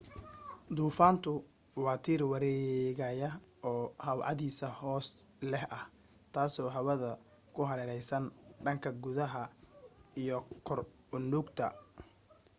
duufaantu 0.77 1.31
waa 1.83 1.97
tiir 2.05 2.21
wareegaya 2.31 3.29
oo 3.69 3.83
how 4.05 4.17
cadaadis 4.19 4.57
hoose 4.79 5.13
leh 5.51 5.65
ah 5.77 5.83
taasoo 6.33 6.69
hawada 6.75 7.09
ku 7.53 7.61
hareeraysan 7.69 8.23
dhanka 8.63 8.89
gudaha 9.03 9.43
iyo 10.21 10.37
kor 10.65 10.79
u 11.15 11.17
nuugta 11.31 11.65